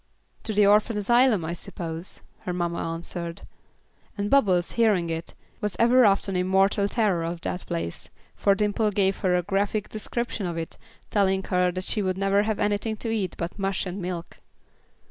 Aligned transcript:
"To 0.45 0.53
the 0.53 0.65
orphan 0.65 0.97
asylum, 0.97 1.45
I 1.45 1.53
suppose," 1.53 2.21
her 2.39 2.53
mamma 2.53 2.79
answered; 2.79 3.43
and 4.17 4.31
Bubbles, 4.31 4.71
hearing 4.71 5.11
it, 5.11 5.35
was 5.61 5.75
ever 5.77 6.05
after 6.05 6.31
in 6.31 6.47
mortal 6.47 6.87
terror 6.89 7.23
of 7.23 7.39
the 7.41 7.63
place, 7.67 8.09
for 8.35 8.55
Dimple 8.55 8.89
gave 8.89 9.17
her 9.17 9.35
a 9.35 9.43
graphic 9.43 9.89
description 9.89 10.47
of 10.47 10.57
it, 10.57 10.75
telling 11.11 11.43
her 11.43 11.71
she 11.81 12.01
would 12.01 12.17
never 12.17 12.41
have 12.41 12.57
anything 12.57 12.97
to 12.97 13.09
eat 13.11 13.35
but 13.37 13.59
mush 13.59 13.85
and 13.85 14.01
milk. 14.01 14.39